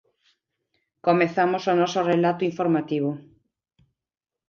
Comezamos 1.07 1.63
o 1.71 1.73
noso 1.81 1.99
relato 2.11 2.47
informativo. 2.51 3.11